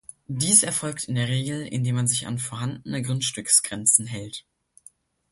[0.25, 4.47] Dies erfolgt in der Regel, indem man sich an vorhandene Grundstücksgrenzen hält.